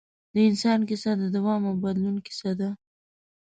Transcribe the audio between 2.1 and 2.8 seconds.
کیسه ده.